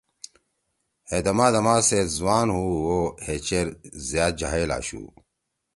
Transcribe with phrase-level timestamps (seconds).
[1.09, 3.67] ہے دما دما سیأت زوان ہُو او ہے چیر
[4.07, 5.03] زیاد جاہل آشُو۔